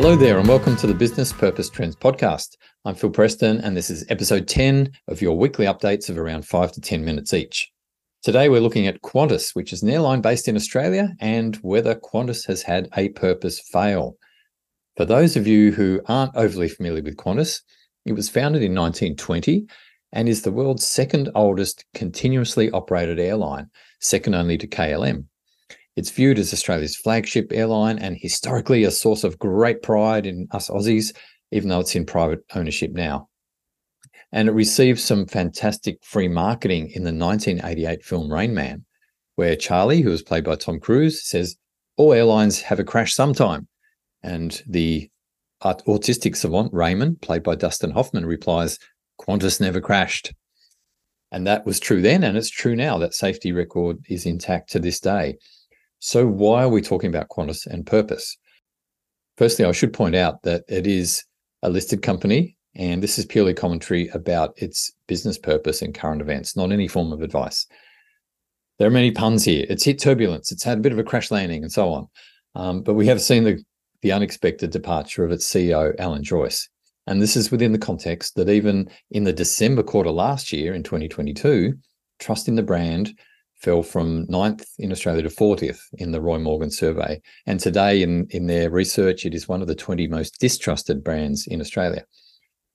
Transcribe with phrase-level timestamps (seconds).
[0.00, 2.56] Hello there, and welcome to the Business Purpose Trends podcast.
[2.84, 6.70] I'm Phil Preston, and this is episode 10 of your weekly updates of around five
[6.70, 7.72] to 10 minutes each.
[8.22, 12.46] Today, we're looking at Qantas, which is an airline based in Australia, and whether Qantas
[12.46, 14.16] has had a purpose fail.
[14.96, 17.62] For those of you who aren't overly familiar with Qantas,
[18.06, 19.66] it was founded in 1920
[20.12, 23.68] and is the world's second oldest continuously operated airline,
[23.98, 25.24] second only to KLM.
[25.98, 30.70] It's viewed as Australia's flagship airline and historically a source of great pride in us
[30.70, 31.12] Aussies,
[31.50, 33.28] even though it's in private ownership now.
[34.30, 38.84] And it received some fantastic free marketing in the 1988 film Rain Man,
[39.34, 41.56] where Charlie, who was played by Tom Cruise, says,
[41.96, 43.66] All airlines have a crash sometime.
[44.22, 45.10] And the
[45.64, 48.78] autistic savant Raymond, played by Dustin Hoffman, replies,
[49.20, 50.32] Qantas never crashed.
[51.32, 52.98] And that was true then, and it's true now.
[52.98, 55.38] That safety record is intact to this day.
[56.00, 58.36] So, why are we talking about Qantas and purpose?
[59.36, 61.24] Firstly, I should point out that it is
[61.62, 66.56] a listed company, and this is purely commentary about its business purpose and current events,
[66.56, 67.66] not any form of advice.
[68.78, 69.66] There are many puns here.
[69.68, 72.08] It's hit turbulence, it's had a bit of a crash landing, and so on.
[72.54, 73.62] Um, but we have seen the,
[74.02, 76.68] the unexpected departure of its CEO, Alan Joyce.
[77.08, 80.82] And this is within the context that even in the December quarter last year, in
[80.82, 81.74] 2022,
[82.18, 83.18] trust in the brand
[83.58, 87.20] fell from ninth in Australia to 40th in the Roy Morgan survey.
[87.46, 91.46] And today, in, in their research, it is one of the 20 most distrusted brands
[91.46, 92.04] in Australia.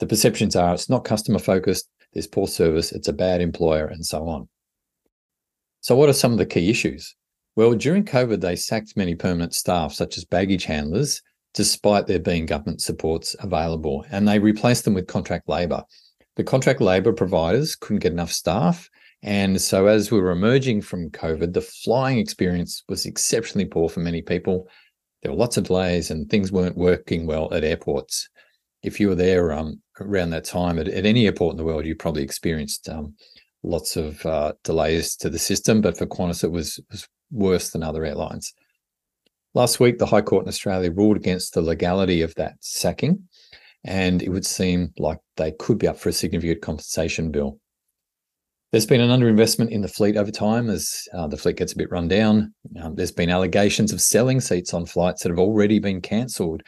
[0.00, 4.04] The perceptions are it's not customer focused, there's poor service, it's a bad employer, and
[4.04, 4.48] so on.
[5.80, 7.14] So, what are some of the key issues?
[7.56, 12.46] Well, during COVID, they sacked many permanent staff, such as baggage handlers, despite there being
[12.46, 15.84] government supports available, and they replaced them with contract labour.
[16.36, 18.90] The contract labour providers couldn't get enough staff,
[19.24, 24.00] and so, as we were emerging from COVID, the flying experience was exceptionally poor for
[24.00, 24.68] many people.
[25.22, 28.28] There were lots of delays and things weren't working well at airports.
[28.82, 31.86] If you were there um, around that time at, at, any airport in the world,
[31.86, 33.14] you probably experienced um,
[33.62, 35.80] lots of uh, delays to the system.
[35.80, 38.52] But for Qantas, it was, was worse than other airlines.
[39.54, 43.26] Last week, the High Court in Australia ruled against the legality of that sacking,
[43.84, 47.58] and it would seem like they could be up for a significant compensation bill.
[48.74, 51.76] There's been an underinvestment in the fleet over time as uh, the fleet gets a
[51.76, 52.52] bit run down.
[52.82, 56.64] Um, there's been allegations of selling seats on flights that have already been cancelled.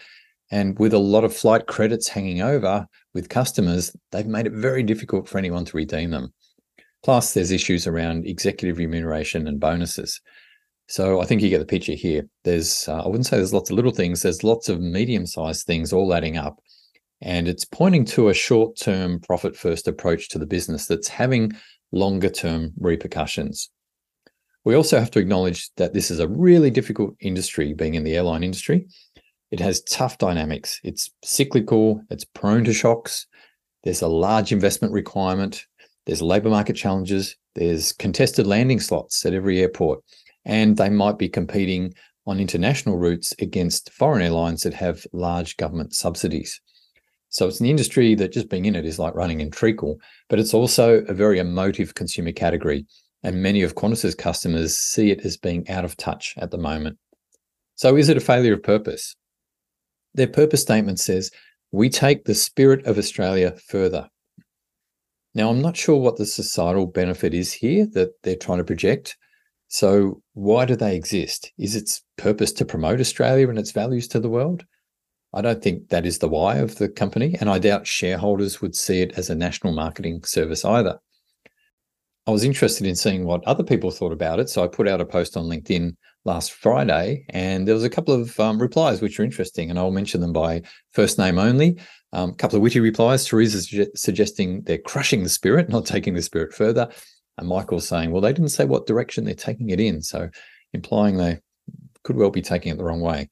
[0.53, 4.85] And with a lot of flight credits hanging over with customers, they've made it very
[4.85, 6.33] difficult for anyone to redeem them.
[7.03, 10.21] Plus, there's issues around executive remuneration and bonuses.
[10.87, 12.29] So I think you get the picture here.
[12.45, 15.67] There's, uh, I wouldn't say there's lots of little things, there's lots of medium sized
[15.67, 16.61] things all adding up.
[17.21, 21.51] And it's pointing to a short term profit first approach to the business that's having
[21.93, 23.71] longer term repercussions.
[24.65, 28.17] We also have to acknowledge that this is a really difficult industry, being in the
[28.17, 28.89] airline industry.
[29.53, 30.81] It has tough dynamics.
[30.83, 33.27] It's cyclical, it's prone to shocks.
[33.85, 35.65] There's a large investment requirement.
[36.05, 37.37] There's labor market challenges.
[37.55, 40.01] There's contested landing slots at every airport.
[40.45, 41.95] And they might be competing
[42.27, 46.61] on international routes against foreign airlines that have large government subsidies.
[47.37, 50.39] So it's an industry that just being in it is like running in treacle, but
[50.39, 52.87] it's also a very emotive consumer category.
[53.23, 56.97] And many of Qantas's customers see it as being out of touch at the moment.
[57.75, 59.15] So is it a failure of purpose?
[60.15, 61.31] Their purpose statement says,
[61.73, 64.09] we take the spirit of Australia further.
[65.35, 69.15] Now, I'm not sure what the societal benefit is here that they're trying to project.
[69.69, 71.53] So, why do they exist?
[71.59, 74.65] Is its purpose to promote Australia and its values to the world?
[75.37, 78.75] I don't think that is the why of the company, and I doubt shareholders would
[78.75, 80.99] see it as a national marketing service either.
[82.27, 85.03] I was interested in seeing what other people thought about it, so I put out
[85.03, 89.21] a post on LinkedIn last Friday, and there was a couple of um, replies which
[89.21, 90.63] are interesting, and I'll mention them by
[90.95, 91.79] first name only.
[92.15, 93.27] Um, a couple of witty replies.
[93.27, 96.89] Teresa su- suggesting they're crushing the spirit, not taking the spirit further,
[97.37, 100.31] and Michael saying, "Well, they didn't say what direction they're taking it in," so
[100.73, 101.41] implying they
[102.05, 103.29] could well be taking it the wrong way.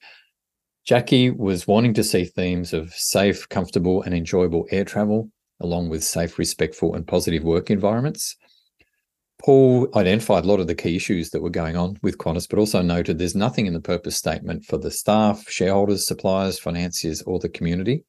[0.84, 6.04] Jackie was wanting to see themes of safe, comfortable, and enjoyable air travel, along with
[6.04, 8.36] safe, respectful, and positive work environments.
[9.42, 12.58] Paul identified a lot of the key issues that were going on with Qantas, but
[12.58, 17.38] also noted there's nothing in the purpose statement for the staff, shareholders, suppliers, financiers, or
[17.38, 18.04] the community.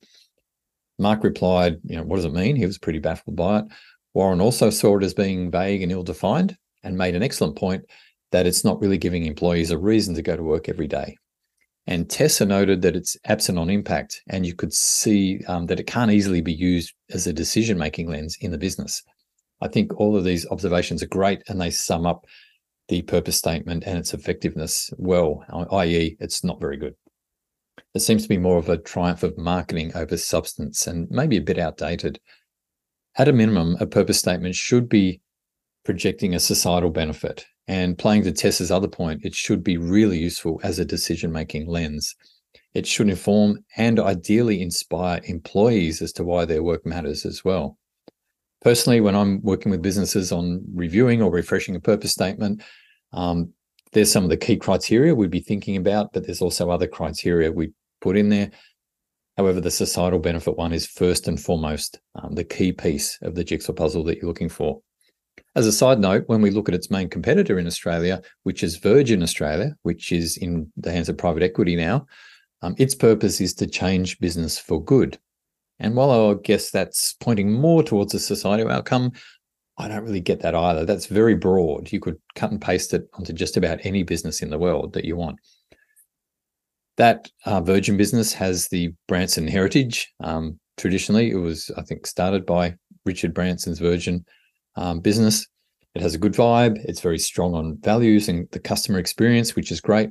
[0.99, 2.55] Mark replied, you know, what does it mean?
[2.55, 3.65] He was pretty baffled by it.
[4.13, 7.83] Warren also saw it as being vague and ill defined and made an excellent point
[8.31, 11.17] that it's not really giving employees a reason to go to work every day.
[11.87, 15.85] And Tessa noted that it's absent on impact, and you could see um, that it
[15.85, 19.03] can't easily be used as a decision making lens in the business.
[19.61, 22.25] I think all of these observations are great and they sum up
[22.87, 26.95] the purpose statement and its effectiveness well, i.e., it's not very good.
[27.93, 31.41] It seems to be more of a triumph of marketing over substance and maybe a
[31.41, 32.19] bit outdated.
[33.17, 35.21] At a minimum, a purpose statement should be
[35.83, 37.45] projecting a societal benefit.
[37.67, 41.67] And playing to Tess's other point, it should be really useful as a decision making
[41.67, 42.15] lens.
[42.73, 47.77] It should inform and ideally inspire employees as to why their work matters as well.
[48.61, 52.61] Personally, when I'm working with businesses on reviewing or refreshing a purpose statement,
[53.13, 53.53] um,
[53.93, 57.51] there's some of the key criteria we'd be thinking about, but there's also other criteria
[57.51, 57.71] we
[58.01, 58.51] put in there.
[59.37, 63.43] However, the societal benefit one is first and foremost um, the key piece of the
[63.43, 64.81] jigsaw puzzle that you're looking for.
[65.55, 68.75] As a side note, when we look at its main competitor in Australia, which is
[68.75, 72.05] Virgin Australia, which is in the hands of private equity now,
[72.61, 75.17] um, its purpose is to change business for good.
[75.79, 79.13] And while I guess that's pointing more towards a societal outcome,
[79.77, 80.85] I don't really get that either.
[80.85, 81.91] That's very broad.
[81.91, 85.05] You could cut and paste it onto just about any business in the world that
[85.05, 85.39] you want.
[86.97, 90.13] That uh, Virgin business has the Branson heritage.
[90.21, 92.75] Um, traditionally, it was, I think, started by
[93.05, 94.25] Richard Branson's Virgin
[94.75, 95.47] um, business.
[95.93, 96.77] It has a good vibe.
[96.83, 100.09] It's very strong on values and the customer experience, which is great.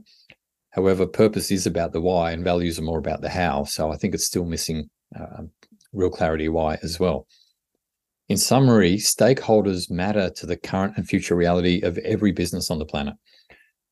[0.70, 3.64] However, purpose is about the why, and values are more about the how.
[3.64, 5.42] So I think it's still missing uh,
[5.92, 7.26] real clarity why as well.
[8.28, 12.86] In summary, stakeholders matter to the current and future reality of every business on the
[12.86, 13.14] planet.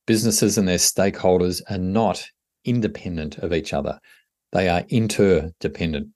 [0.07, 2.25] Businesses and their stakeholders are not
[2.65, 4.01] independent of each other,
[4.53, 6.09] they are interdependent.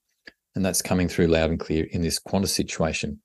[0.55, 3.21] And that's coming through loud and clear in this Qantas situation.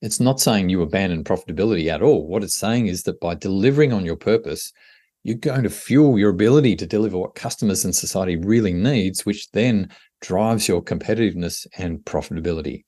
[0.00, 2.28] It's not saying you abandon profitability at all.
[2.28, 4.72] What it's saying is that by delivering on your purpose,
[5.24, 9.50] you're going to fuel your ability to deliver what customers and society really needs, which
[9.50, 9.90] then
[10.20, 12.84] drives your competitiveness and profitability.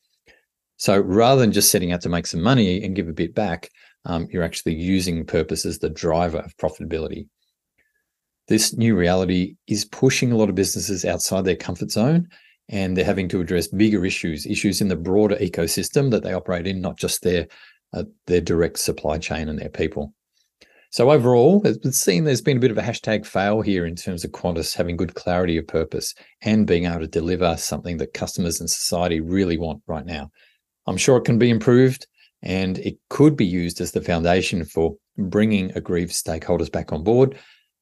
[0.77, 3.69] So rather than just setting out to make some money and give a bit back,
[4.05, 7.27] um, you're actually using purpose as the driver of profitability.
[8.49, 12.29] This new reality is pushing a lot of businesses outside their comfort zone
[12.71, 16.67] and they're having to address bigger issues, issues in the broader ecosystem that they operate
[16.67, 17.47] in, not just their
[17.93, 20.15] uh, their direct supply chain and their people.
[20.93, 24.25] So overall, it's seen there's been a bit of a hashtag fail here in terms
[24.25, 28.61] of Qantas having good clarity of purpose and being able to deliver something that customers
[28.61, 30.31] and society really want right now.
[30.87, 32.07] I'm sure it can be improved
[32.43, 37.39] and it could be used as the foundation for bringing aggrieved stakeholders back on board,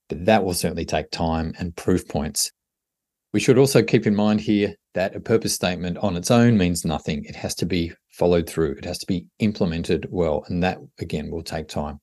[0.08, 2.52] but that will certainly take time and proof points.
[3.32, 6.84] We should also keep in mind here that a purpose statement on its own means
[6.84, 7.24] nothing.
[7.24, 11.30] It has to be followed through, it has to be implemented well, and that again
[11.30, 12.00] will take time.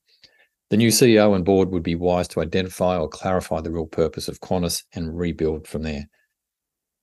[0.70, 4.28] The new CEO and board would be wise to identify or clarify the real purpose
[4.28, 6.08] of Qantas and rebuild from there.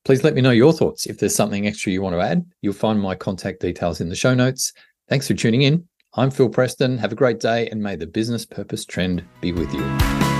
[0.03, 1.05] Please let me know your thoughts.
[1.05, 4.15] If there's something extra you want to add, you'll find my contact details in the
[4.15, 4.73] show notes.
[5.07, 5.87] Thanks for tuning in.
[6.15, 6.97] I'm Phil Preston.
[6.97, 10.32] Have a great day and may the business purpose trend be with you.